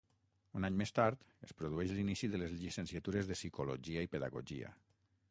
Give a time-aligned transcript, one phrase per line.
[0.59, 4.73] Un any més tard, es produeix l'inici de les llicenciatures de Psicologia i Pedagogia.